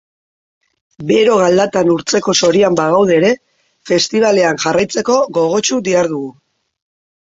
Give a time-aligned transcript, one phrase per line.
[1.11, 3.31] Bero galdatan urtzeko zorian bagaude ere,
[3.93, 6.39] festibalean jarraitzeko gogotsu dihardugu.